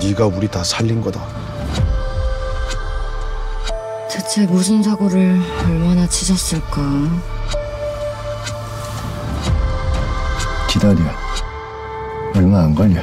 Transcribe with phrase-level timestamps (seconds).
[0.00, 1.20] 네가 우리 다 살린 거다.
[4.08, 6.80] 대체 무슨 사고를 얼마나 치셨을까?
[10.68, 11.00] 기다려.
[12.36, 13.02] 얼마 안 걸려.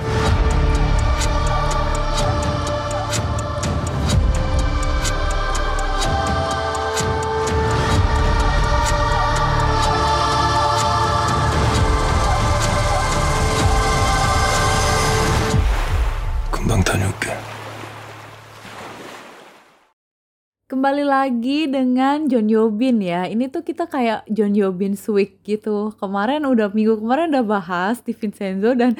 [21.12, 23.28] Lagi dengan John Yobin ya.
[23.28, 25.92] Ini tuh kita kayak John Yobin Week gitu.
[26.00, 28.96] Kemarin udah minggu kemarin udah bahas di Vincenzo dan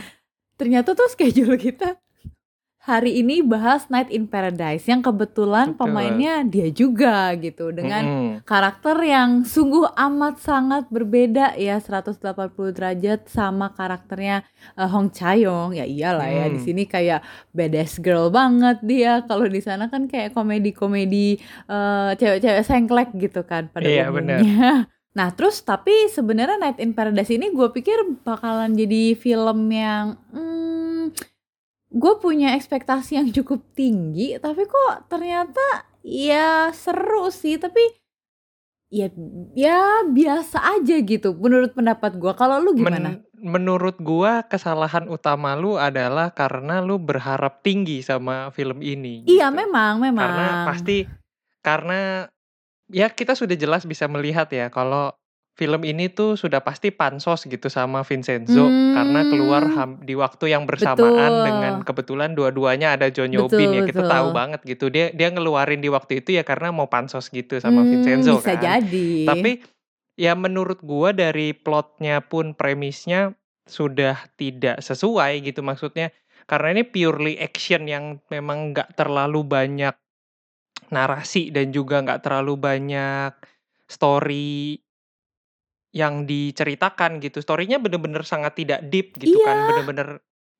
[0.60, 1.96] ternyata tuh schedule kita
[2.82, 5.86] hari ini bahas Night in Paradise yang kebetulan Betul.
[5.86, 8.34] pemainnya dia juga gitu dengan Mm-mm.
[8.42, 12.18] karakter yang sungguh amat sangat berbeda ya 180
[12.74, 14.42] derajat sama karakternya
[14.74, 16.66] eh, Hong Chayong ya iyalah ya di Hmm.
[16.66, 23.10] sini kayak badass girl banget dia kalau di sana kan kayak komedi-komedi eh, cewek-cewek sengklek
[23.16, 24.42] gitu kan pada Iya, umumnya.
[25.12, 31.12] Nah terus tapi sebenarnya Night in Paradise ini gue pikir bakalan jadi film yang hmm,
[31.92, 37.84] gue punya ekspektasi yang cukup tinggi tapi kok ternyata ya seru sih tapi
[38.92, 39.08] ya
[39.56, 43.20] ya biasa aja gitu menurut pendapat gue kalau lu gimana?
[43.20, 49.26] Men- menurut gua kesalahan utama lu adalah karena lu berharap tinggi sama film ini.
[49.26, 49.58] iya gitu.
[49.58, 50.22] memang memang.
[50.22, 50.98] Karena pasti
[51.66, 52.30] karena
[52.94, 55.10] ya kita sudah jelas bisa melihat ya kalau
[55.52, 59.76] film ini tuh sudah pasti pansos gitu sama Vincenzo karena keluar Hmm.
[59.76, 61.46] ham- di waktu yang bersamaan Betul.
[61.46, 64.12] dengan kebetulan dua-duanya ada John Betul, Yobin ya kita betul.
[64.16, 67.84] tahu banget gitu dia dia ngeluarin di waktu itu ya karena mau pansos gitu sama
[67.84, 68.64] Hmm, Vincenzo bisa kan.
[68.82, 69.28] jadi.
[69.28, 69.52] Tapi
[70.16, 73.36] ya menurut gua dari plotnya pun premisnya
[73.68, 76.10] sudah tidak sesuai gitu maksudnya
[76.50, 79.94] karena ini purely action yang memang nggak terlalu banyak
[80.92, 83.32] narasi dan juga nggak terlalu banyak
[83.88, 84.80] story
[85.92, 87.44] yang diceritakan gitu.
[87.44, 89.46] Storynya bener-bener sangat tidak deep gitu Iya.
[89.46, 90.08] kan, bener-bener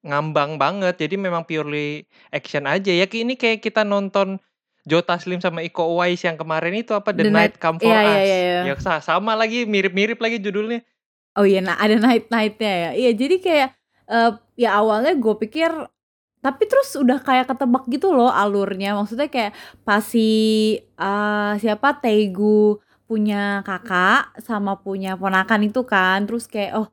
[0.04, 1.00] ngambang banget.
[1.00, 3.08] Jadi memang purely action aja ya.
[3.08, 4.40] Ini kayak kita nonton
[4.82, 7.88] Joe Taslim sama Iko Uwais yang kemarin itu apa The, The Night, Night- Come For
[7.88, 8.26] iya, iya, Us.
[8.26, 8.60] iya, iya.
[8.66, 10.82] Ya sa- sama lagi mirip-mirip lagi judulnya.
[11.32, 12.92] Oh iya, nah ada night nightnya ya.
[12.98, 13.70] Iya, jadi kayak
[14.12, 15.72] eh, ya awalnya gue pikir,
[16.42, 18.98] tapi terus udah kayak ketebak gitu loh alurnya.
[18.98, 19.54] Maksudnya kayak
[19.86, 20.28] pas si
[20.82, 26.88] eh, siapa Tegu punya kakak sama punya ponakan itu kan, terus kayak oh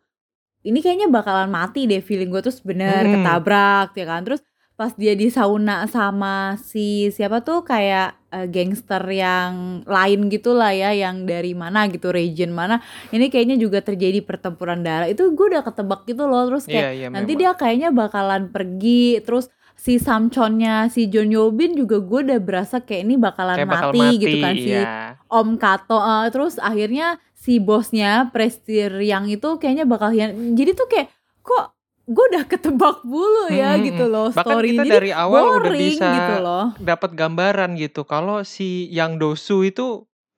[0.66, 3.14] ini kayaknya bakalan mati deh feeling gue terus bener Hmm.
[3.14, 4.22] ketabrak ya kan.
[4.26, 4.42] Terus
[4.74, 9.52] pas dia di sauna sama si siapa tuh kayak eh, gangster yang
[9.88, 12.78] lain gitu lah ya, yang dari mana gitu, region mana
[13.10, 16.88] ini kayaknya juga terjadi pertempuran darah itu gue udah ketebak gitu loh terus kayak Iya,
[16.94, 17.40] iya nanti memang.
[17.40, 19.46] dia kayaknya bakalan pergi terus
[19.78, 24.00] si Samconnya si John Yobin juga gue udah berasa kayak ini bakalan Kayak bakal mati,
[24.03, 25.15] mati, gitu kan si iya.
[25.31, 25.99] Om Kato.
[26.03, 31.06] Eh, terus akhirnya si bosnya Prestir yang itu kayaknya bakal hian jadi tuh kayak
[31.41, 35.61] kok gue udah ketebak dulu ya Hmm, gitu loh Bahkan story kita jadi dari awal
[35.61, 36.66] udah boring bisa gitu loh.
[36.81, 38.03] dapat gambaran gitu.
[38.03, 39.87] Kalau si Yang Dosu itu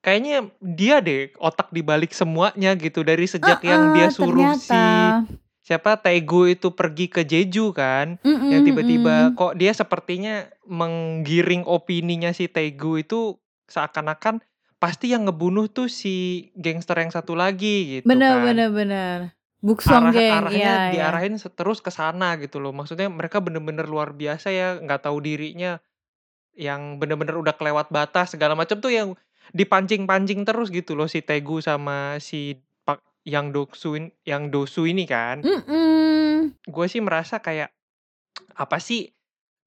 [0.00, 3.00] kayaknya dia deh otak dibalik semuanya gitu.
[3.00, 5.24] Dari sejak yang dia suruh si ternyata.
[5.70, 9.38] Siapa Tegu itu pergi ke Jeju kan Mm-mm, yang tiba-tiba mm-mm.
[9.38, 13.38] kok dia sepertinya menggiring opininya si Tegu itu
[13.70, 14.42] seakan-akan
[14.82, 19.16] pasti yang ngebunuh tuh si gangster yang satu lagi gitu bener kan bener bener
[19.60, 20.76] Buksong arah geng arahnya iya.
[20.88, 22.72] diarahin se- terus ke sana gitu loh.
[22.72, 25.84] Maksudnya mereka bener-bener luar biasa ya, nggak tahu dirinya
[26.56, 29.20] yang bener-bener udah kelewat batas segala macam tuh yang
[29.52, 32.56] dipancing-pancing terus gitu loh si Tegu sama si
[33.26, 35.44] yang Dosu yang Dosu ini kan.
[36.64, 37.72] Gue sih merasa kayak
[38.56, 39.10] apa sih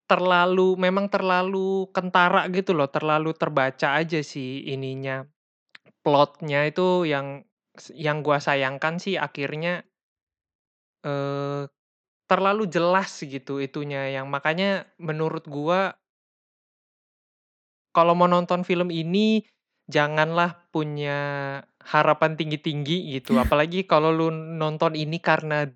[0.03, 5.23] terlalu memang terlalu kentara gitu loh, terlalu terbaca aja sih ininya
[6.03, 7.47] plotnya itu yang
[7.95, 9.87] yang gua sayangkan sih akhirnya
[11.07, 11.63] eh
[12.27, 15.95] terlalu jelas gitu itunya yang makanya menurut gua
[17.95, 19.45] kalau mau nonton film ini
[19.87, 21.19] janganlah punya
[21.83, 23.35] harapan tinggi-tinggi gitu.
[23.39, 25.67] Apalagi kalau lu nonton ini karena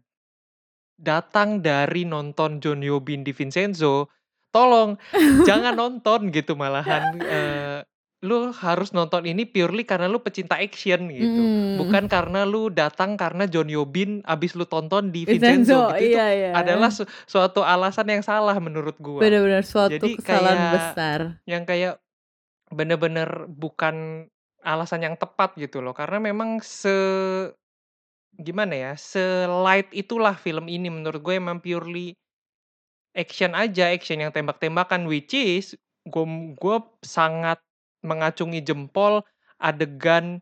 [0.97, 4.09] datang dari nonton John Yobin di Vincenzo
[4.49, 4.97] tolong
[5.45, 7.79] jangan nonton gitu malahan eh,
[8.25, 11.37] lu harus nonton ini purely karena lu pecinta action gitu.
[11.37, 11.77] Mm.
[11.77, 16.17] bukan karena lu datang karena John Yobin abis lu tonton di Vincenzo, Vincenzo gitu.
[16.17, 16.51] Iya, itu iya.
[16.57, 19.21] adalah su- suatu alasan yang salah menurut gua.
[19.21, 21.19] Bener-bener suatu Jadi kesalahan kayak besar.
[21.45, 22.01] yang kayak
[22.71, 24.27] bener-bener bukan
[24.65, 25.95] alasan yang tepat gitu loh.
[25.95, 26.91] Karena memang se
[28.37, 32.13] gimana ya, se-light itulah film ini menurut gue emang purely
[33.15, 35.73] action aja, action yang tembak-tembakan which is
[36.07, 37.59] gum gue sangat
[38.05, 39.23] mengacungi jempol
[39.59, 40.39] adegan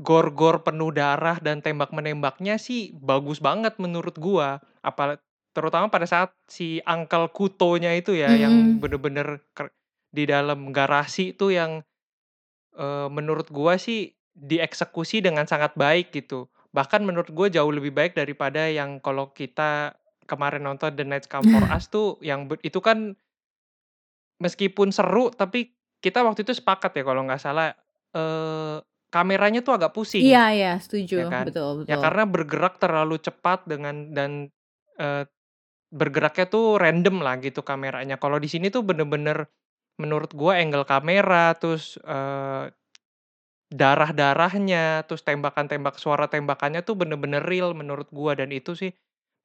[0.00, 4.60] gor-gor penuh darah dan tembak-menembaknya sih bagus banget menurut gua.
[4.84, 5.16] Apala
[5.56, 8.80] terutama pada saat si Uncle Kutonya itu ya yang Mhm.
[8.82, 9.40] bener-bener
[10.16, 11.84] di dalam garasi itu yang,
[12.76, 16.48] eee, menurut gua sih dieksekusi dengan sangat baik gitu.
[16.76, 19.96] Bahkan menurut gue jauh lebih baik daripada yang kalau kita
[20.28, 23.16] kemarin nonton The Night Comes For Us tuh yang itu kan
[24.40, 25.72] meskipun seru tapi
[26.04, 27.72] kita waktu itu sepakat ya kalau nggak salah,
[28.14, 28.76] eee,
[29.08, 31.46] kameranya tuh agak pusing, Iya iya, setuju, ya kan?
[31.46, 32.02] betul Ya betul.
[32.02, 34.50] karena bergerak terlalu cepat dengan dan,
[35.00, 35.24] eee,
[35.92, 38.16] bergeraknya tuh random lah gitu kameranya.
[38.20, 39.48] Kalau di sini tuh bener-bener
[39.96, 42.72] menurut gua angle kamera, terus, eee,
[43.72, 48.94] darah-darahnya, terus tembakan-tembak suara tembakannya tuh bener-bener real menurut gua dan itu sih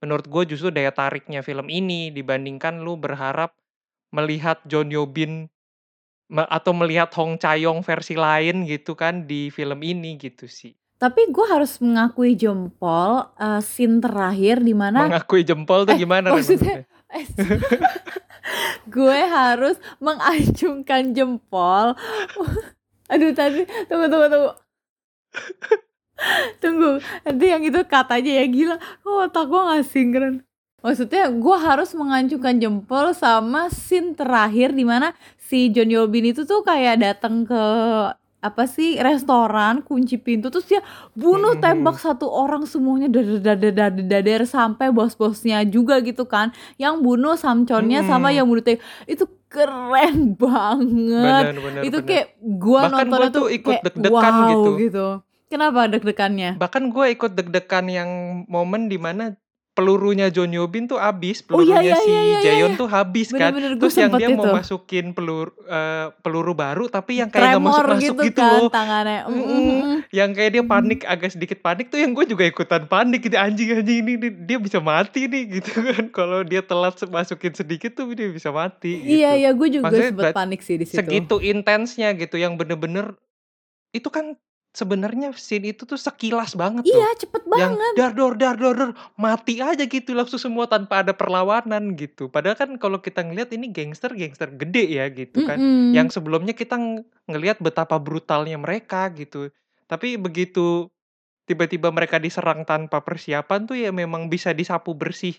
[0.02, 3.58] menurut gua justru daya tariknya film ini dibandingkan lu berharap
[4.14, 5.50] melihat John Yo Bin
[6.32, 10.72] me atau melihat Hong Cha-yong versi lain gitu kan di film ini gitu sih.
[11.02, 16.30] Tapi gue harus mengakui jempol, eee, scene terakhir di mana Mengakui jempol tuh eh, gimana
[16.30, 16.86] maksudnya maksudnya?
[18.90, 21.98] gue harus mengacungkan jempol.
[23.12, 24.52] Aduh tadi tunggu tunggu tunggu.
[26.62, 30.36] Tunggu, nanti yang itu katanya ya gila, kok otak gue nggak sinkron.
[30.82, 36.46] Maksudnya gue harus mengacungkan jempol sama scene terakhir di mana si John Yo Bin itu
[36.46, 37.64] tuh kayak datang ke
[38.42, 40.82] apa sih restoran kunci pintu terus dia
[41.14, 46.50] bunuh Mhm tembak satu orang semuanya dadar dadar dadar dadar sampai bos-bosnya juga gitu kan
[46.76, 48.36] yang bunuh samconnya sama Mhm.
[48.36, 48.66] yang bunuh
[49.06, 52.08] itu keren banget Bener bener itu bener.
[52.08, 52.28] kayak
[52.58, 54.70] gua Bahkan nontonnya gua tuh ikut kayak deg-degan wow gitu.
[54.80, 55.08] gitu
[55.48, 58.10] kenapa deg-degannya Bahkan gue ikut deg-degan yang
[58.48, 59.36] momen di mana
[59.72, 62.72] pelurunya John Yo Bin tuh habis, oh iya pelurunya iya iya si iya iya Jaeyon
[62.76, 62.80] iya.
[62.80, 63.56] tuh habis kan.
[63.56, 67.56] bener-bener gue Terus yang dia mau itu masukin peluru eee, peluru baru tapi yang kayak
[67.56, 68.68] nggak tremor masuk-masuk gitu gitu kan loh.
[68.68, 70.72] tangannya mm, mm, mm, Yang kayak dia mm.
[70.76, 74.14] panik, agak sedikit panik tuh yang gue juga ikutan panik gitu, anjing anjing ini
[74.44, 76.04] dia bisa mati nih gitu kan.
[76.12, 79.40] Kalau dia telat masukin sedikit tuh dia bisa mati iya gitu.
[79.40, 83.16] iya gue juga Maksudnya berat panik sih di situ segitu intensnya gitu yang bener-bener
[83.96, 84.36] itu kan
[84.72, 87.04] sebenarnya scene itu tuh sekilas banget loh.
[87.04, 91.04] iya cepet Yang banget dar dor dar dor dor, mati aja gitu langsung semua tanpa
[91.04, 92.32] ada perlawanan gitu.
[92.32, 95.60] Padahal kan kalau kita ngelihat ini gangster-gangster gede ya gitu kan.
[95.60, 95.92] Mm-mm.
[95.92, 99.52] Yang sebelumnya kita ng ngelihat betapa brutalnya mereka gitu.
[99.92, 100.88] Tapi begitu
[101.44, 105.36] tiba-tiba mereka diserang tanpa persiapan tuh ya memang bisa disapu bersih.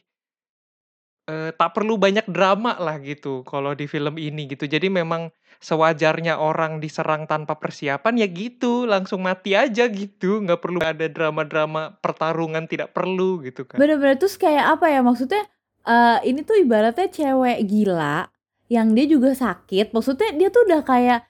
[1.31, 4.67] Eee, tak perlu banyak drama lah gitu kalau di film ini gitu.
[4.67, 5.31] Jadi memang
[5.63, 11.95] sewajarnya orang diserang tanpa persiapan ya gitu, langsung mati aja gitu, nggak perlu ada drama-drama
[12.03, 13.79] pertarungan tidak perlu gitu kan.
[13.79, 15.47] Bener-bener terus kayak apa ya maksudnya
[15.87, 18.27] eee, ini tuh ibaratnya cewek gila
[18.67, 21.21] yang dia juga sakit, maksudnya dia tuh udah kayak,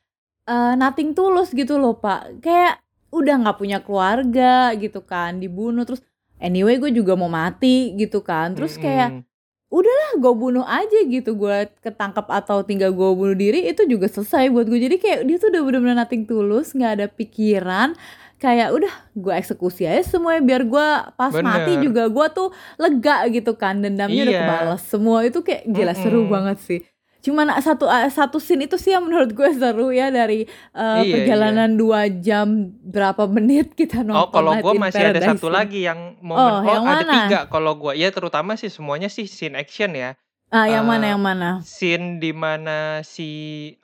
[0.48, 2.40] eee, nothing tulus gitu loh, Pak.
[2.40, 2.80] Kayak
[3.12, 6.00] udah nggak punya keluarga gitu kan, dibunuh terus
[6.40, 8.56] anyway gue juga mau mati gitu kan.
[8.56, 9.31] Terus kayak Mhm.
[9.72, 14.52] Udahlah gue bunuh aja gitu, gue ketangkep atau tinggal gue bunuh diri itu juga selesai
[14.52, 14.76] buat gue.
[14.78, 17.96] Jadi kayak dia tuh udah bener-bener nothing tulus, nggak ada pikiran,
[18.36, 21.84] kayak udah gue eksekusi aja semuanya biar gue pas mati Bener.
[21.88, 24.42] juga gue tuh lega gitu kan, dendamnya udah Iya.
[24.44, 25.18] kebales semua.
[25.24, 26.30] Itu kayak gila seru Mhm.
[26.30, 26.80] banget sih.
[27.22, 30.42] Cuman satu satu scene itu sih yang menurut gue seru ya dari,
[30.74, 31.62] eee, Iya iya.
[31.62, 32.48] perjalanan 2 jam
[32.82, 35.52] berapa menit kita Oh nonton kalau Night gue masih ada Paradise satu ini.
[35.52, 37.06] lagi yang momen Oh oh yang ada mana?
[37.06, 40.18] 3 kalau gue, ya terutama sih semuanya sih scene action ya.
[40.50, 41.64] Ah, yang mana Eee, yang mana?
[41.64, 43.28] scene di mana si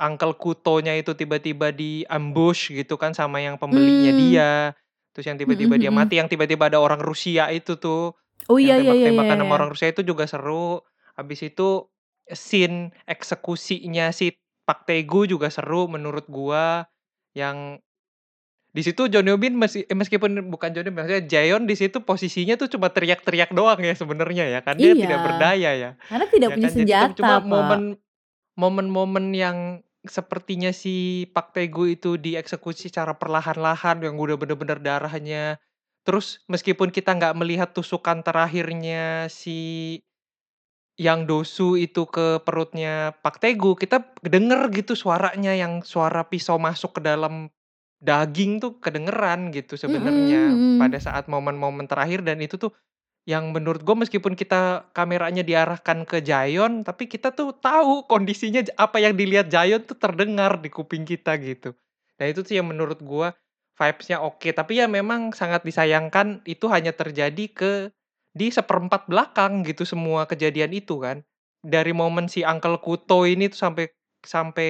[0.00, 4.16] Uncle Kutonya itu tiba-tiba di-ambush gitu kan sama yang pembelinya Mmm.
[4.16, 4.74] dia,
[5.14, 5.94] terus yang tiba-tiba Mhm dia mhm.
[5.94, 8.12] mati, yang tiba-tiba ada orang Rusia itu tuh,
[8.48, 9.58] Oh iya iya iya iya tembak-tembakan sama iya.
[9.60, 10.82] orang Rusia itu juga seru.
[11.16, 11.88] Habis itu
[12.32, 14.36] scene eksekusinya si
[14.68, 16.84] Park Tae-gu juga seru menurut gua,
[17.32, 17.80] yang
[18.76, 22.04] di situ John Yo Bin meski meskipun bukan John Yo Bin, maksudnya Jaeyon di situ
[22.04, 25.90] posisinya tuh cuma teriak-teriak doang ya sebenarnya ya kan, dia tidak Iya, berdaya ya.
[26.08, 27.48] karena tidak Ya punya kan, jadi senjata, cuma Pak.
[27.48, 27.82] momen
[28.58, 29.58] momen-momen yang
[30.04, 35.58] sepertinya si Park Tae-gu itu dieksekusi secara perlahan-lahan yang udah bener-bener darahnya.
[36.06, 40.00] Terus meskipun kita nggak melihat tusukan terakhirnya si
[40.98, 46.98] Yang Do-soo itu ke perutnya Park Tae-gu, kita denger gitu suaranya yang suara pisau masuk
[46.98, 47.54] ke dalam
[48.02, 50.78] daging tuh kedengeran gitu sebenarnya mhm.
[50.78, 52.70] pada saat momen-momen terakhir dan itu tuh
[53.28, 59.04] yang menurut gue meskipun kita kameranya diarahkan ke Jaeyon, tapi kita tuh tahu kondisinya apa
[59.04, 61.76] yang dilihat Jaeyon tuh terdengar di kuping kita gitu.
[62.16, 63.36] Nah itu sih yang menurut gua
[63.76, 67.72] vibes-nya oke, tapi ya memang sangat disayangkan itu hanya terjadi ke
[68.38, 71.22] di seperempat belakang gitu semua kejadian itu kan.
[71.64, 73.84] Dari momen si Uncle Kuto ini tuh sampai
[74.22, 74.68] sampai,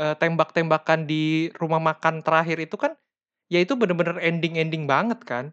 [0.00, 2.92] eee, tembak-tembakan di rumah makan terakhir itu kan,
[3.52, 5.44] ya itu bener-bener ending-ending banget kan.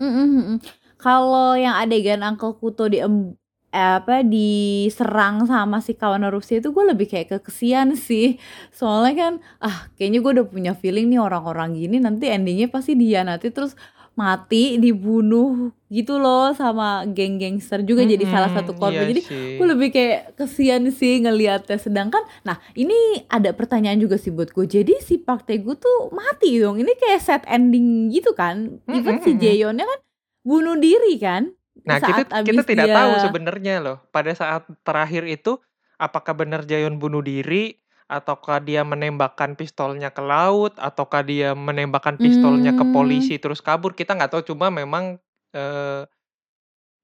[0.00, 0.56] Mhm mhm.
[1.02, 3.34] Kalau yang adegan Uncle Kuto diem
[3.74, 8.38] eee, apa, diserang sama si kawan Rusia itu gue lebih kayak ke kesian sih.
[8.74, 9.32] Soalnya kan,
[9.62, 13.74] ah kayaknya gue udah punya feeling nih orang-orang gini nanti endingnya pasti dia nanti terus
[14.12, 19.08] mati, dibunuh gitu loh sama geng gangster juga jadi salah satu korban.
[19.08, 19.22] iya Jadi
[19.60, 21.76] gue lebih kayak kesian sih ngelihatnya.
[21.76, 24.64] Sedangkan nah ini ada pertanyaan juga sih buat gue.
[24.68, 26.80] Jadi si Park Tae-goo tuh mati dong?
[26.80, 28.80] Ini kayak sad ending gitu kan?
[28.88, 29.32] Even Mhm si.
[29.36, 30.00] Jaehyunnya kan
[30.44, 31.52] bunuh diri kan?
[31.82, 35.58] Nah, kita Saat kita abis tidak dia tahu sebenarnya loh, pada saat terakhir itu,
[35.98, 37.81] apakah benar Jaehyun bunuh diri,
[38.18, 42.92] ataukah dia menembakkan pistolnya ke laut, ataukah dia menembakkan pistolnya ke Mmm.
[42.94, 44.42] polisi terus kabur, kita nggak tahu.
[44.54, 45.16] Cuma memang,
[45.56, 46.04] eee,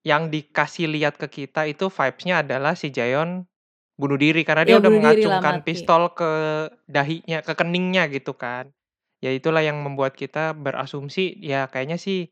[0.07, 3.45] yang dikasih lihat ke kita itu vibes-nya adalah si Jaehyun
[3.99, 5.65] bunuh diri karena dia Ya udah bunuh mengacungkan mati.
[5.67, 6.31] pistol ke
[6.89, 8.71] dahinya, ke keningnya gitu kan.
[9.25, 12.31] Ya itulah yang membuat kita berasumsi, ya kayaknya sih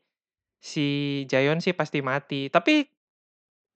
[0.61, 0.87] si
[1.31, 2.49] Jaehyun sih pasti mati.
[2.51, 2.87] Tapi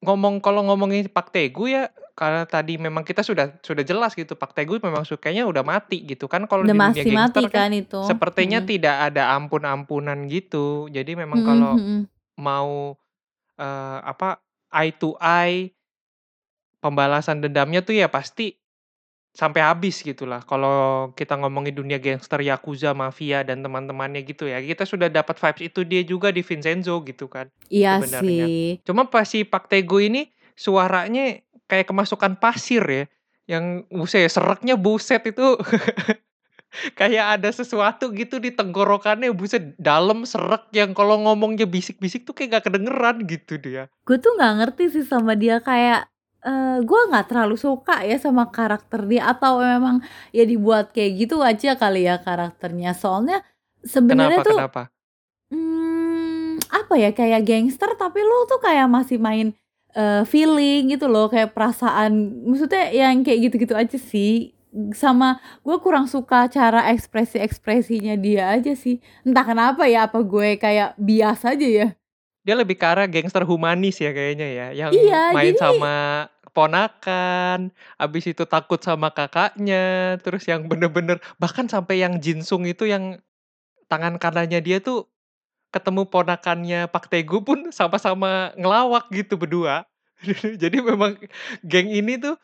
[0.05, 4.53] ngomong kalau ngomongin Park Tae-goo ya, karena tadi memang kita sudah sudah jelas gitu Park
[4.58, 7.98] Tae-goo memang su kayaknya udah mati gitu kan kalau di dunia mati kan kan itu.
[8.01, 8.68] sepertinya Mhm.
[8.72, 10.88] tidak ada ampun-ampunan gitu.
[10.91, 12.00] Jadi memang Mhm kalau mhm.
[12.39, 12.96] mau,
[13.60, 14.41] eee, apa,
[14.74, 15.72] eye to eye
[16.82, 18.58] pembalasan dendamnya tuh ya pasti
[19.36, 20.41] sampai habis gitulah.
[20.44, 25.63] Kalau kita ngomongin dunia gangster, yakuza, mafia, dan teman-temannya gitu ya, kita sudah dapat vibes
[25.72, 28.48] itu dia juga di Vincenzo gitu kan Iya sebenarnya.
[28.48, 28.82] sih.
[28.88, 31.38] Cuma pas si Park Tae-goo ini suaranya
[31.72, 33.04] kayak kemasukan pasir ya,
[33.48, 35.56] yang buset sereknya buset itu
[37.00, 42.60] kayak ada sesuatu gitu di tenggorokannya, buset dalam, sreg, yang kalau ngomongnya bisik-bisik tuh kayak
[42.60, 43.88] nggak kedengeran gitu dia.
[44.08, 46.08] Gue tuh nggak ngerti sih sama dia kayak,
[46.44, 50.00] eee, gue nggak terlalu suka ya sama karakter dia atau memang
[50.32, 52.96] ya dibuat kayak gitu aja kali ya karakternya.
[52.96, 53.44] Soalnya
[53.84, 54.82] sebenarnya Kenapa tuh kenapa?
[55.51, 59.51] mmm, apa ya, kayak gangster tapi lu tuh kayak masih main,
[59.95, 64.55] eee, feeling gitu loh, kayak perasaan maksudnya yang kayak gitu-gitu aja sih.
[64.95, 69.03] Sama gue kurang suka cara ekspresi-ekspresinya dia aja sih.
[69.27, 71.88] Entah kenapa ya, apa gue kayak bias aja ya?
[72.41, 75.93] Dia lebih ke arah gangster humanis ya kayaknya ya, yang Iya, main jadi sama
[76.51, 83.21] ponakan, habis itu takut sama kakaknya, terus yang bener-bener bahkan sampai yang Jin-sung itu yang
[83.88, 85.07] tangan kanannya dia tuh
[85.72, 89.88] ketemu ponakannya Park Tae-goo pun sama-sama ngelawak gitu berdua.
[90.62, 91.18] Jadi memang
[91.66, 92.38] geng ini tuh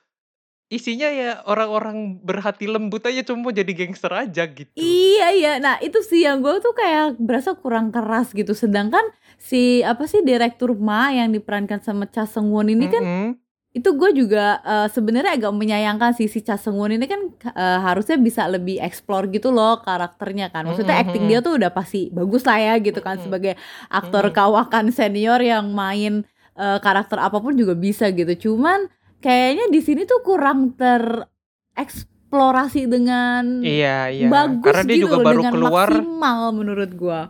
[0.67, 4.75] isinya ya orang-orang berhati lembut aja, cuma jadi gangster aja gitu.
[4.75, 5.51] Iya iya.
[5.63, 8.51] Nah itu sih yang gue tuh kayak berasa kurang keras gitu.
[8.51, 9.03] Sedangkan
[9.39, 13.29] si apa sih direktur Ma yang diperankan sama Cha Seung-won ini kan Mhm.
[13.77, 18.17] Itu gue juga, eee, sebenarnya agak menyayangkan sih si Cha Seung-won ini kan, eee, harusnya
[18.17, 20.65] bisa lebih explore gitu loh karakternya kan.
[20.65, 23.23] Maksudnya Mhm acting dia tuh udah pasti bagus lah ya gitu kan Mhm.
[23.23, 23.53] sebagai
[23.93, 24.33] aktor Mhm.
[24.33, 26.25] kawakan senior yang main,
[26.57, 28.49] eee, karakter apa pun juga bisa gitu.
[28.49, 28.89] Cuman
[29.21, 35.25] kayaknya di sini tuh kurang tereksplorasi dengan Iya iya, bagus karena dia gitu juga loh,
[35.25, 37.21] baru dengan keluar maksimal menurut gua.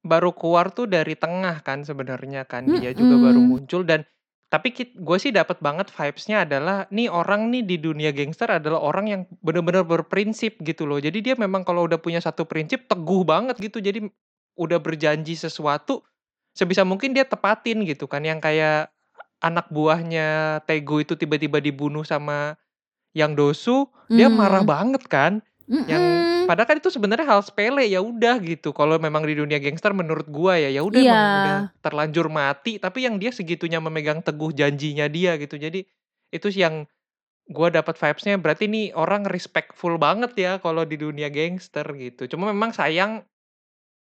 [0.00, 4.08] baru keluar tuh dari tengah kan sebenarnya kan, dia juga baru muncul dan
[4.50, 9.06] tapi gue sih dapat banget vibes-nya adalah nih orang nih di dunia gangster adalah orang
[9.06, 10.98] yang bener-bener berprinsip gitu loh.
[10.98, 13.78] Jadi dia memang kalau udah punya satu prinsip teguh banget gitu.
[13.78, 14.10] Jadi
[14.58, 16.02] udah berjanji sesuatu
[16.50, 18.26] sebisa mungkin dia tepatin gitu kan.
[18.26, 18.90] Yang kayak
[19.38, 22.58] anak buahnya Tae-goo itu tiba-tiba dibunuh sama
[23.14, 23.78] Yang Dosu,
[24.10, 24.70] dia marah Mmm.
[24.70, 25.32] banget kan.
[25.70, 26.46] Yang Mhm.
[26.50, 28.74] padahal kan itu sebenarnya hal sepele, ya udah gitu.
[28.74, 33.06] Kalau memang di dunia gangster menurut gua ya, ya udah emang udah terlanjur mati, tapi
[33.06, 35.54] yang dia segitunya memegang teguh janjinya dia gitu.
[35.56, 35.86] Jadi
[36.30, 36.90] itu sih yang
[37.50, 42.26] gua dapat vibes-nya berarti nih orang respectful banget ya kalau di dunia gangster gitu.
[42.30, 43.22] Cuma memang sayang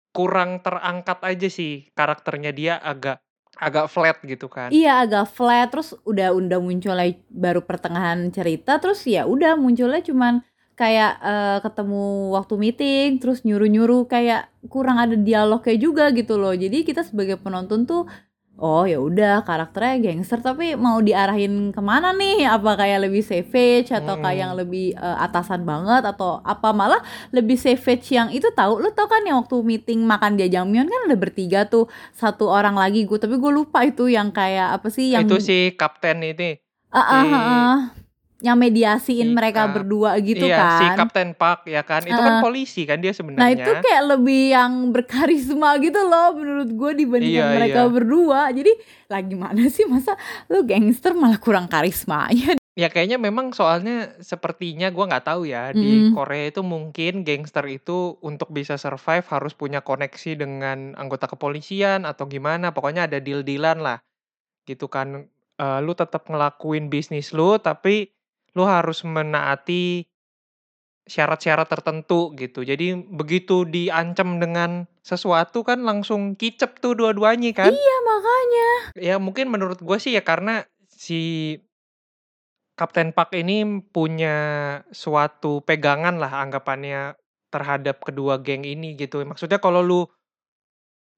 [0.10, 3.22] kurang terangkat aja sih karakternya dia agak
[3.60, 4.72] agak flat gitu kan.
[4.72, 10.42] Iya agak flat terus udah udah munculnya baru pertengahan cerita terus ya udah munculnya cuman
[10.80, 12.04] kayak, eee, ketemu
[12.40, 16.56] waktu meeting terus nyuruh-nyuruh kayak kurang ada dialognya juga gitu loh.
[16.56, 18.08] Jadi kita sebagai penonton tuh,
[18.60, 22.48] oh ya udah karakternya gangster tapi mau diarahin ke mana nih?
[22.48, 24.60] Apa kayak lebih savage atau kayak yang Mhm.
[24.64, 27.02] lebih, eee, atasan banget atau apa malah
[27.36, 31.18] lebih savage yang itu tahu, lu tahu kan yang waktu meeting makan jajangmyeon kan ada
[31.20, 35.28] bertiga tuh, satu orang lagi gue tapi gue lupa itu yang kayak apa sih yang
[35.28, 36.60] Itu si kapten ini,
[36.94, 37.76] Heeh si heeh.
[38.40, 40.96] Yang mediasiin Si mereka berdua gitu iya, si kan.
[41.08, 42.44] Kapten Park ya kan, itu kan Heeh.
[42.44, 43.84] polisi kan dia Nah itu sebenarnya.
[43.84, 47.92] kayak lebih yang berkarisma gitu loh menurut gue dibandingkan Iya, mereka iya.
[47.92, 48.42] berdua.
[48.52, 48.72] Jadi
[49.08, 50.16] lah gimana sih masa
[50.48, 52.56] lu gangster malah kurang karismanya.
[52.80, 56.16] Ya kayaknya memang soalnya sepertinya gua nggak tahu ya, di Mhm.
[56.16, 62.24] Korea itu mungkin gangster itu untuk bisa survive harus punya koneksi dengan anggota kepolisian atau
[62.24, 63.98] gimana, pokoknya ada deal-deal-an lah,
[64.64, 65.28] gitu kan.
[65.60, 68.16] Eee, lu tetap ngelakuin bisnis lu, tapi
[68.58, 70.10] lu harus menaati
[71.10, 72.62] syarat-syarat tertentu gitu.
[72.62, 77.74] Jadi begitu diancam dengan sesuatu kan langsung kicep tuh dua-duanya kan.
[77.74, 78.70] Iya makanya.
[78.96, 81.58] Ya mungkin menurut gue sih ya karena si
[82.78, 84.38] Kapten Park ini punya
[84.96, 87.18] suatu pegangan lah anggapannya
[87.52, 89.20] terhadap kedua geng ini gitu.
[89.26, 90.02] Maksudnya kalau lu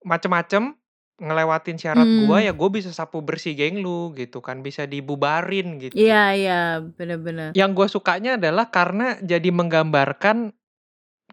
[0.01, 0.73] macem-macem
[1.19, 2.47] ngelewatin syarat gua Hmm.
[2.47, 5.93] ya gue bisa sapu bersih geng lu gitu kan, bisa dibubarin gitu.
[5.93, 7.51] Iya iya bener-bener.
[7.57, 10.55] Yang gue sukanya adalah karena jadi menggambarkan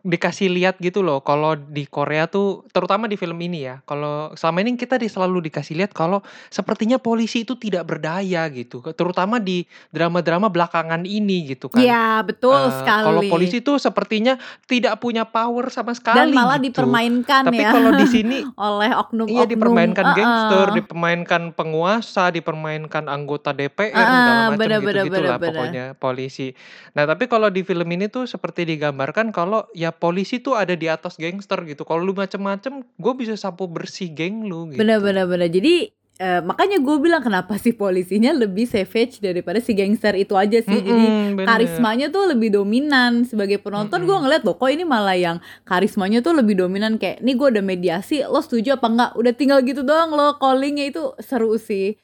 [0.09, 4.65] dikasih lihat gitu loh kalau di Korea tuh terutama di film ini ya kalau selama
[4.65, 9.69] ini kita di, selalu dikasih lihat kalau sepertinya polisi itu tidak berdaya gitu terutama di
[9.93, 13.05] drama-drama belakangan ini gitu kan Iya betul Eh, sekali.
[13.05, 16.73] kalau polisi tuh sepertinya tidak punya power sama sekali Dan malah gitu.
[16.73, 19.37] dipermainkan tapi ya kalau di sini oleh oknum-oknum.
[19.37, 20.17] Iya dipermainkan Heeh.
[20.17, 26.57] gangster, dipermainkan penguasa, dipermainkan anggota DPR Heeh, segala macam bener, bener, gitu-gitulah pokoknya polisi.
[26.97, 30.87] Nah, tapi kalau di film ini tuh seperti digambarkan kalau ya polisi tuh ada di
[30.87, 31.83] atas gangster gitu.
[31.83, 34.81] Kalau lu macem-macem, gue bisa sapu bersih geng lu gitu.
[34.81, 35.47] Bener bener bener.
[35.47, 40.59] Jadi eh, makanya gue bilang kenapa sih polisinya lebih savage daripada si gangster itu aja
[40.59, 40.79] sih.
[40.83, 41.47] Jadi Mm-mm, bener.
[41.47, 44.23] karismanya tuh lebih dominan sebagai penonton gue Mm-mm.
[44.27, 48.27] ngeliat loh kok ini malah yang karismanya tuh lebih dominan kayak nih gue udah mediasi
[48.27, 51.95] lo setuju apa enggak udah tinggal gitu doang lo callingnya itu seru sih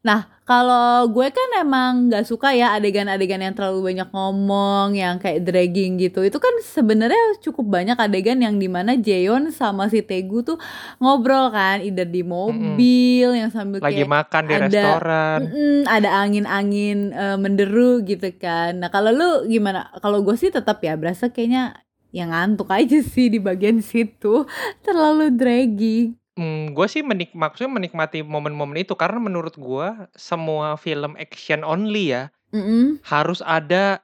[0.00, 5.44] nah kalau gue kan emang nggak suka ya adegan-adegan yang terlalu banyak ngomong yang kayak
[5.44, 10.40] dragging gitu itu kan sebenarnya cukup banyak adegan yang di mana Jeon sama si Tegu
[10.40, 10.56] tuh
[10.96, 15.38] ngobrol kan either di mobil yang sambil Lagi kayak makan di ada- restoran.
[15.84, 18.80] Ada angin-angin eh, menderu gitu kan.
[18.80, 19.92] Nah kalau lu gimana?
[20.00, 21.76] Kalau gue sih tetap ya berasa kayaknya
[22.08, 24.48] yang ngantuk aja sih di bagian situ
[24.86, 26.16] terlalu dragging.
[26.38, 32.14] Hmm, gue sih menik maksudnya menikmati momen-momen itu karena menurut gua semua film action only
[32.14, 33.02] ya Mm-mm.
[33.02, 33.98] harus ada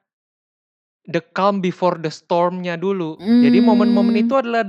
[1.06, 3.14] the calm before the storm-nya dulu.
[3.22, 4.24] Jadi momen-momen Hmm.
[4.26, 4.66] itu adalah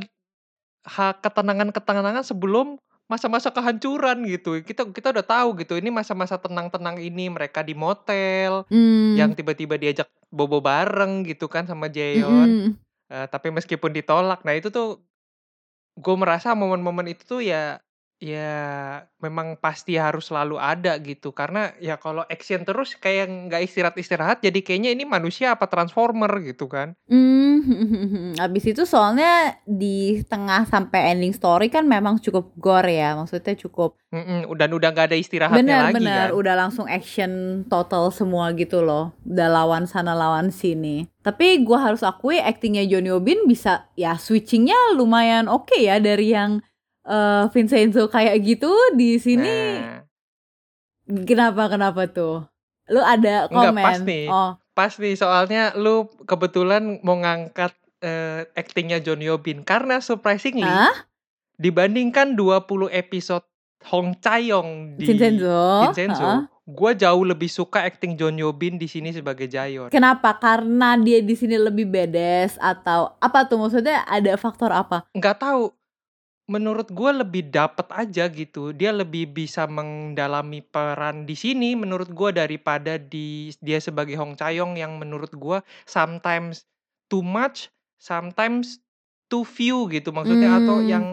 [0.85, 2.77] ha ketenangan-ketenangan sebelum
[3.09, 4.61] masa-masa kehancuran gitu.
[4.61, 9.13] Kita kita udah tahu gitu, ini masa-masa tenang-tenang ini mereka di motel, Mm.
[9.17, 12.49] yang tiba-tiba diajak bobo bareng gitu kan sama Jaeyeon.
[12.49, 12.71] Mm-mm.
[13.05, 15.05] Eh, tapi meskipun ditolak, nah itu tuh
[16.03, 17.79] gue merasa momen-momen itu tuh ya
[18.19, 24.39] ya memang pasti harus selalu ada gitu karena ya kalau action terus kayak nggak istirahat-istirahat
[24.39, 26.95] jadi kayaknya ini manusia apa transformer gitu kan
[27.65, 28.37] Mm.
[28.37, 33.97] Abis itu soalnya di tengah sampai ending story kan memang cukup gore ya, maksudnya cukup
[34.13, 38.85] Mm-mm, dan udah nggak ada istirahatnya lagi Benar-benar kan udah langsung action total semua gitu
[38.85, 39.11] loh.
[39.25, 41.09] Udah lawan sana lawan sini.
[41.25, 46.61] Tapi gua harus akui aktingnya Johnny Obin bisa ya switchingnya lumayan oke ya dari yang
[47.05, 49.79] eh, Vincenzo kayak gitu di sini.
[49.79, 50.01] Nah,
[51.05, 52.49] Kenapa kenapa tuh?
[52.89, 53.85] Lu ada Enggak, komen?
[53.85, 54.25] pas nih.
[54.25, 60.93] Oh, pas nih soalnya lu kebetulan mau ngangkat eh, aktingnya John Yobin karena surprisingly Hah?
[61.55, 63.45] dibandingkan 20 episode
[63.85, 65.85] Hong Chayong di Vincenzo.
[65.85, 66.41] Vincenzo, Heeh.
[66.65, 69.93] gue jauh lebih suka acting John Yobin di sini sebagai Jayon.
[69.93, 70.41] Kenapa?
[70.41, 75.05] Karena dia di sini lebih bedes atau apa tuh maksudnya ada faktor apa?
[75.13, 75.69] Nggak tahu.
[76.45, 78.69] Menurut gue lebih dapet aja gitu.
[78.69, 84.77] Dia lebih bisa mendalami peran di sini menurut gue daripada di dia sebagai Hong Chayong
[84.77, 85.57] yang menurut gue
[85.89, 86.69] sometimes
[87.09, 88.77] too much, sometimes
[89.25, 90.85] too few gitu maksudnya atau Hmm.
[90.85, 91.05] yang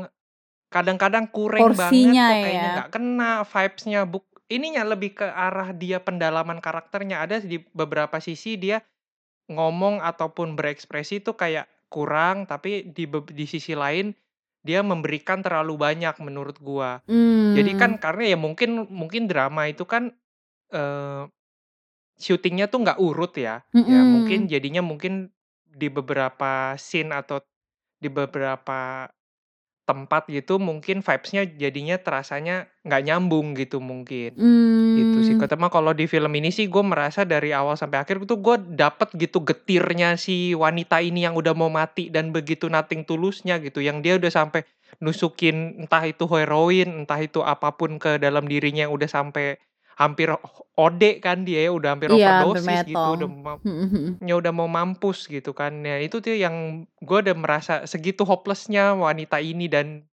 [0.73, 2.75] kadang-kadang kurang banget kok kayaknya ya.
[2.75, 8.57] nggak kena vibes-nya buk ininya lebih ke arah dia pendalaman karakternya ada di beberapa sisi
[8.57, 8.81] dia
[9.53, 14.15] ngomong ataupun berekspresi itu kayak kurang tapi di di sisi lain
[14.67, 17.03] dia memberikan terlalu banyak menurut gua.
[17.55, 18.03] Jadi kan Hmm.
[18.03, 20.15] karena ya mungkin mungkin drama itu kan
[20.73, 21.25] eh
[22.21, 23.65] syutingnya tuh nggak urut ya.
[23.83, 24.07] Ya Mm-mm.
[24.07, 25.33] mungkin jadinya mungkin
[25.67, 27.43] di beberapa scene atau
[28.03, 29.09] di beberapa
[29.83, 34.31] tempat gitu mungkin vibes-nya jadinya terasanya nggak nyambung gitu mungkin.
[34.95, 35.35] Gitu sih.
[35.35, 35.43] Hmm.
[35.43, 39.11] Ketemu kalau di film ini sih gue merasa dari awal sampai akhir tuh gue dapet
[39.19, 43.83] gitu getirnya si wanita ini yang udah mau mati dan begitu nating tulusnya gitu.
[43.83, 44.63] Yang dia udah sampai
[45.03, 49.59] nusukin entah itu heroin, entah itu apa pun ke dalam dirinya yang udah sampai
[49.99, 50.33] hampir
[50.79, 53.17] OD kan dia ya, udah hampir hampir overdosis gitu, metong.
[53.19, 54.07] udah mau Mhm mhm.
[54.25, 55.85] ya udah mau mampus gitu kan.
[55.85, 60.07] Ya itu tuh yang gue udah merasa segitu hopeless-nya wanita ini dan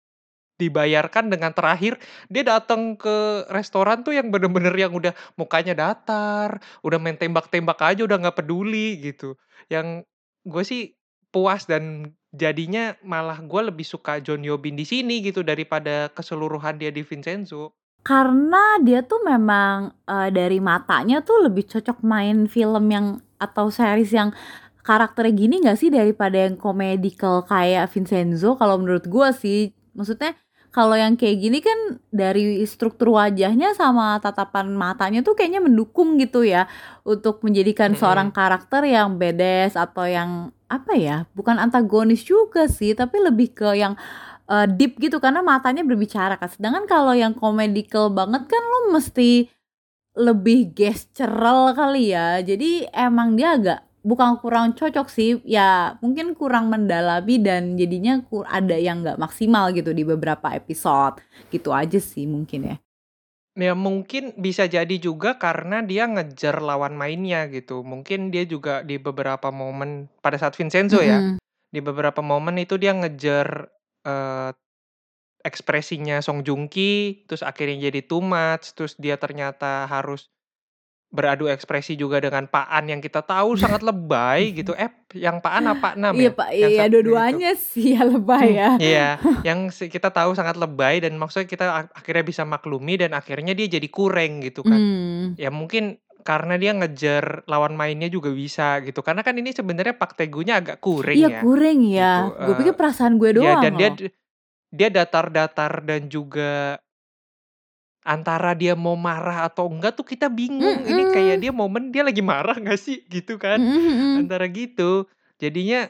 [0.59, 1.95] dibayarkan dengan terakhir
[2.27, 8.03] dia datang ke restoran tuh yang bener-bener yang udah mukanya datar, udah main tembak-tembak aja
[8.03, 9.39] udah nggak peduli gitu.
[9.71, 10.03] Yang
[10.43, 10.83] gue sih
[11.31, 16.91] puas dan jadinya malah gue lebih suka John Yobin di sini gitu daripada keseluruhan dia
[16.91, 17.78] di Vincenzo.
[18.03, 23.07] Karena dia tuh memang, eee, dari matanya tuh lebih cocok main film yang
[23.39, 24.31] atau series yang
[24.83, 29.75] karakternya gini nggak sih daripada yang komedikal kayak Vincenzo kalau menurut gua sih.
[29.93, 30.33] Maksudnya
[30.69, 36.45] kalau yang kayak gini kan dari struktur wajahnya sama tatapan matanya tuh kayaknya mendukung gitu
[36.45, 36.69] ya
[37.01, 43.17] untuk menjadikan seorang karakter yang badass atau yang apa ya, bukan antagonis juga sih, tapi
[43.17, 43.97] lebih ke yang,
[44.49, 46.49] eee, deep gitu karena matanya berbicara kan.
[46.49, 49.45] Sedangkan kalau yang komedikal banget kan lo mesti
[50.17, 52.41] lebih gestural kali ya.
[52.41, 58.75] Jadi emang dia agak bukan kurang cocok sih, ya mungkin kurang mendalami dan jadinya ada
[58.79, 61.21] yang nggak maksimal gitu di beberapa episode.
[61.53, 62.77] Gitu aja sih mungkin ya.
[63.59, 67.83] Ya mungkin bisa jadi juga karena dia ngejar lawan mainnya gitu.
[67.83, 71.38] Mungkin dia juga di beberapa momen pada saat Vincenzo ya, Mhm.
[71.67, 73.67] di beberapa momen itu dia ngejar,
[74.05, 74.51] eee,
[75.43, 80.27] ekspresinya Song Joong Ki, terus akhirnya jadi too much, terus dia ternyata harus
[81.09, 84.77] beradu ekspresi juga dengan Pak An yang kita tahu sangat lebay gitu.
[84.77, 86.31] Eh, yang Pak An apa Pak Nam Iya ya?
[86.38, 86.91] Pak, Yang iya satunya itu.
[86.93, 88.69] dua-duanya sih ya lebay ya.
[88.77, 89.07] Iya,
[89.47, 93.53] yang si kita tahu sangat lebay dan maksudnya kita ak akhirnya bisa maklumi dan akhirnya
[93.57, 94.77] dia jadi kurang gitu kan.
[94.77, 95.39] Mmm.
[95.39, 98.99] Ya mungkin karena dia ngejar lawan mainnya juga bisa gitu.
[99.05, 101.41] Karena kan ini sebenarnya Pak Tae-gu-nya agak kurang Iya ya.
[101.41, 102.34] kurang Gitu, ya.
[102.43, 103.97] Gue pikir eee, perasaan gue ya doang dan dia loh.
[104.73, 106.79] dia datar-datar dan juga
[108.05, 110.88] antara dia mau marah atau enggak tuh kita bingung.
[110.88, 114.15] Ini kayak dia momen dia lagi marah nggak sih gitu kan, Mhm mhm.
[114.15, 115.05] antara gitu.
[115.41, 115.88] Jadinya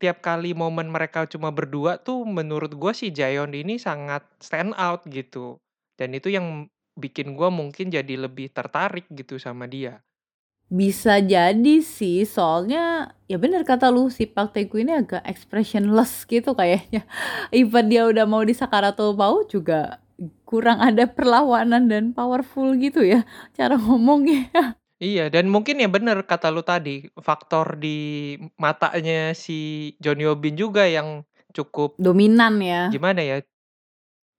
[0.00, 5.04] tiap kali momen mereka cuma berdua tuh menurut gua si Jaehyun ini sangat stand out
[5.08, 5.58] gitu.
[5.98, 10.00] Dan itu yang bikin gua mungkin jadi lebih tertarik gitu sama dia.
[10.66, 16.58] Bisa jadi sih, soalnya ya bener kata lu si Park Tae-gu ini agak expressionless gitu
[16.58, 17.06] kayaknya.
[17.54, 20.02] Even dia udah mau di Sakaratul Maut juga
[20.42, 23.22] kurang ada perlawanan dan powerful gitu ya
[23.54, 24.74] cara ngomongnya.
[24.96, 30.56] Iya, dan mungkin ya bener kata lu tadi, faktor di matanya si John Yo Bin
[30.56, 31.20] juga yang
[31.52, 32.88] cukup Dominan ya.
[32.88, 33.44] gimana ya,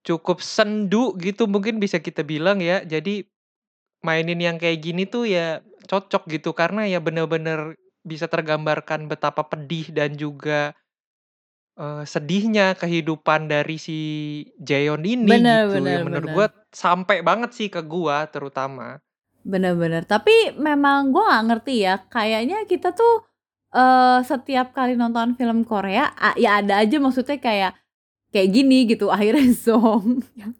[0.08, 2.80] cukup sendu gitu mungkin bisa kita bilang ya.
[2.84, 3.28] Jadi
[4.06, 9.90] mainin yang kayak gini tuh ya cocok gitu karena ya bener-bener bisa tergambarkan betapa pedih
[9.92, 10.72] dan juga,
[11.80, 13.98] eee, sedihnya kehidupan dari si
[14.62, 15.78] Jaehyun ini Bener gitu.
[15.78, 16.34] bener Yang menurut bener.
[16.36, 19.00] gua sampai banget sih ke gua terutama.
[19.46, 20.02] Bener bener.
[20.04, 23.24] Tapi memang gue nggak ngerti ya, kayaknya kita tuh,
[23.72, 27.72] eee, setiap kali nonton film Korea, ya ada aja maksudnya kayak
[28.30, 30.52] kayak gini gitu, akhirnya zonk yang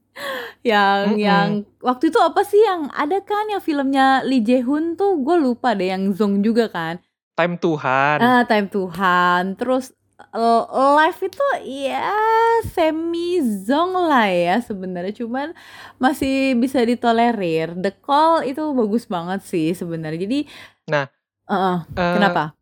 [0.67, 1.79] yang yang Mhm.
[1.85, 5.73] waktu itu apa sih yang ada kan yang filmnya Lee Jae Hoon tuh gue lupa
[5.79, 6.99] deh yang zonk juga kan.
[7.39, 8.19] Time Tuhan.
[8.19, 9.55] Ah, Time Tuhan.
[9.55, 9.95] Terus,
[10.99, 11.45] Live itu
[11.87, 12.03] ya
[12.75, 15.55] semi zonk lah ya sebenarnya, cuman
[16.03, 17.79] masih bisa ditolerir.
[17.79, 20.27] The Call itu bagus banget sih sebenarnya.
[20.27, 20.39] Jadi
[20.91, 21.07] Nah,
[21.47, 22.59] heeh, eee kenapa?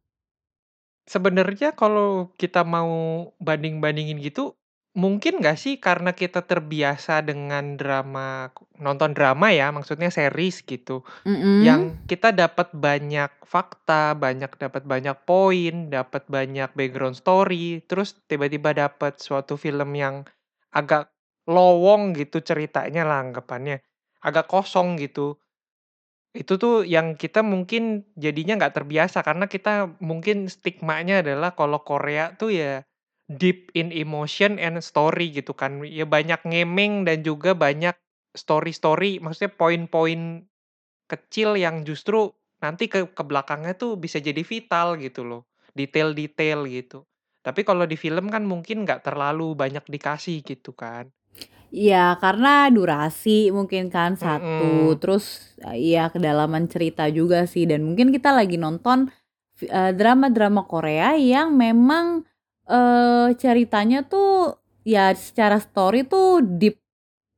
[1.07, 2.91] Sebenarnya kalau kita mau
[3.39, 4.59] banding-bandingin gitu,
[4.97, 8.49] mungkin nggak sih karena kita terbiasa dengan drama
[8.81, 11.61] nonton drama ya, maksudnya series gitu, Mhm.
[11.69, 18.73] yang kita dapat banyak fakta, banyak dapat banyak poin, dapat banyak background story, terus tiba-tiba
[18.73, 20.25] dapat suatu film yang
[20.73, 21.13] agak
[21.47, 23.85] lowong gitu ceritanya lah anggapannya,
[24.25, 25.37] agak kosong gitu.
[26.37, 32.37] Itu tuh yang kita mungkin jadinya nggak terbiasa karena kita mungkin stigmanya adalah kalau Korea
[32.37, 32.85] tuh ya
[33.31, 35.83] deep in emotion and story gitu kan.
[35.87, 37.95] Ya banyak ngemeng dan juga banyak
[38.37, 40.45] story-story, maksudnya poin-poin
[41.09, 42.31] kecil yang justru
[42.65, 45.43] nanti ke ke belakangnya tuh bisa jadi vital gitu loh,
[45.77, 47.05] detail-detail gitu.
[47.45, 51.09] Tapi kalau di film kan mungkin nggak terlalu banyak dikasih gitu kan.
[51.75, 55.01] Iya, karena durasi mungkin kan satu, Mhm.
[55.03, 55.25] terus,
[55.67, 59.11] eee, iya kedalaman cerita juga sih dan mungkin kita lagi nonton
[59.61, 62.23] eee, drama-drama Korea yang memang,
[62.71, 66.79] eee, ceritanya tuh ya secara story tuh deep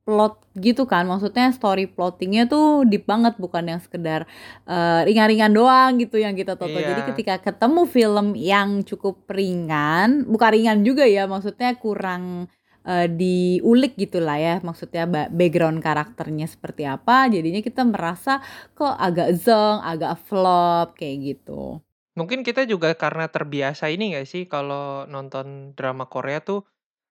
[0.08, 4.24] plot gitu kan, maksudnya story plotting-nya tuh deep banget bukan yang sekedar,
[4.64, 6.80] eee, ringan-ringan doang gitu yang kita tonton.
[6.82, 7.08] Jadi Iya.
[7.12, 12.48] ketika ketemu film yang cukup ringan, bukan ringan juga ya, maksudnya kurang,
[12.88, 18.40] uh, diulik gitulah ya maksudnya ba- background karakternya seperti apa jadinya kita merasa
[18.72, 21.82] kok agak zong agak flop kayak gitu
[22.18, 26.66] Mungkin kita juga karena terbiasa ini gak sih kalau nonton drama Korea tuh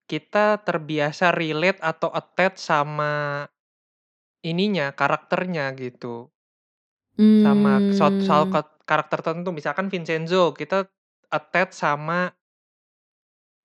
[0.07, 3.43] kita terbiasa relate atau attach sama
[4.43, 6.27] ininya, karakternya gitu.
[7.43, 8.83] Sama suatu soal hmm.
[8.87, 10.87] karakter tertentu misalkan Vincenzo, kita
[11.31, 12.31] attach sama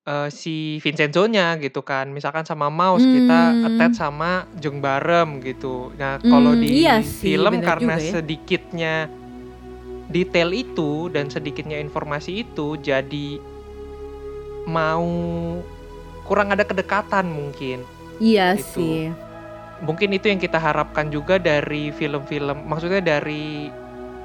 [0.06, 2.10] uh, si Vincenzo-nya gitu kan.
[2.10, 4.02] Misalkan sama Mouse kita attach Hmm.
[4.02, 5.94] sama Jung Barem gitu.
[5.98, 8.12] Nah, kalau Hmm, di iya sih, film karena juga ya.
[8.18, 8.94] sedikitnya
[10.12, 13.40] detail itu dan sedikitnya informasi itu jadi
[14.68, 15.08] mau
[16.28, 17.82] kurang ada kedekatan mungkin.
[18.22, 18.78] Iya Itu.
[18.78, 19.00] sih.
[19.82, 23.66] Mungkin itu yang kita harapkan juga dari film-film, maksudnya dari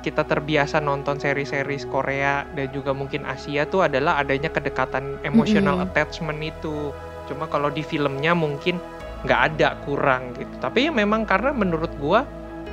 [0.06, 5.90] kita terbiasa nonton seri-seri Korea dan juga mungkin Asia tuh adalah adanya kedekatan emotional Mm-mm.
[5.90, 6.94] attachment itu.
[7.26, 8.78] Cuma kalau di filmnya mungkin
[9.26, 10.54] nggak ada kurang gitu.
[10.62, 12.22] Tapi ya memang karena menurut gua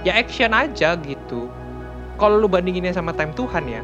[0.05, 1.49] ya action aja gitu.
[2.15, 3.83] Kalau lu bandinginnya sama Time Tuhan ya,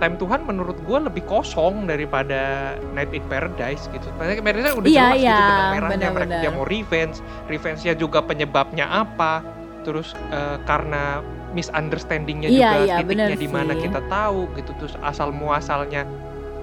[0.00, 4.08] Time Tuhan menurut gua lebih kosong daripada Night in Paradise gitu.
[4.16, 8.18] In Paradise udah Iya, jelas gitu iya, benang merahnya mereka dia mau revenge, revenge-nya juga
[8.24, 9.44] penyebabnya apa,
[9.84, 11.20] terus eh, karena
[11.52, 16.08] misunderstanding-nya Iya, juga iya, titiknya di mana kita tahu gitu, terus asal muasalnya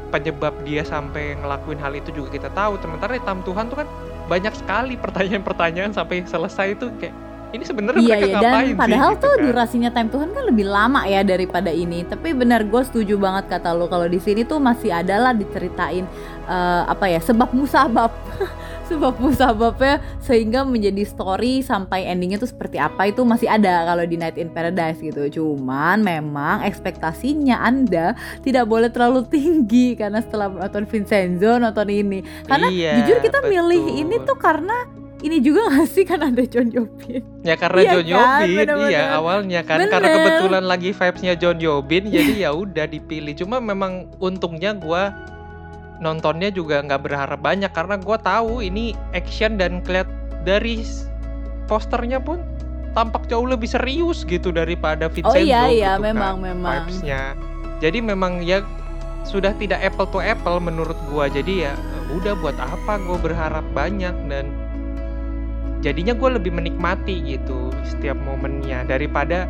[0.08, 2.80] penyebab dia sampai ngelakuin hal itu juga kita tahu.
[2.80, 3.88] Sementara Time Tuhan tuh kan
[4.28, 7.16] banyak sekali pertanyaan-pertanyaan sampai selesai itu kayak
[7.48, 9.44] ini sebenarnya Iya mereka iya ngapain dan sih padahal gitu tuh kan.
[9.48, 12.04] durasinya time Tuhan kan lebih lama ya daripada ini.
[12.04, 16.04] Tapi benar gue setuju banget kata lo kalau di sini tuh masih ada lah diceritain
[16.44, 18.12] eh, apa ya sebab musabab
[18.92, 24.16] sebab musababnya sehingga menjadi story sampai endingnya tuh seperti apa itu masih ada kalau di
[24.16, 25.28] Night in Paradise gitu.
[25.28, 32.20] Cuman memang ekspektasinya anda tidak boleh terlalu tinggi karena setelah nonton Vincenzo nonton ini.
[32.44, 34.02] Karena Iya, jujur kita milih betul.
[34.04, 34.78] ini tuh karena
[35.18, 37.26] ini juga gak sih kan ada John Jobin.
[37.42, 38.90] Ya karena Iya John kan, Yobin, bener-bener.
[38.94, 40.16] iya awalnya kan karena Bener.
[40.22, 43.34] kebetulan lagi vibes-nya John Yobin, jadi ya udah dipilih.
[43.34, 45.10] Cuma memang untungnya gua
[45.98, 50.06] nontonnya juga nggak berharap banyak karena gua tahu ini action dan keliat
[50.46, 50.86] dari
[51.66, 52.38] posternya pun
[52.94, 56.74] tampak jauh lebih serius gitu daripada Vincenzo Oh iya iya gitu memang kan, memang.
[56.86, 57.34] vibes-nya.
[57.82, 58.62] Jadi memang ya
[59.26, 61.26] sudah tidak apple to apple menurut gua.
[61.26, 61.74] Jadi ya
[62.14, 64.46] udah buat apa gua berharap banyak dan
[65.82, 69.46] jadinya gue lebih menikmati gitu setiap momennya daripada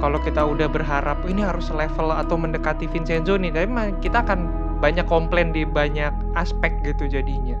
[0.00, 3.52] kalau kita udah berharap ini harus level atau mendekati Vincenzo nih.
[3.52, 4.48] Tapi kita akan
[4.80, 7.60] banyak komplain di banyak aspek gitu jadinya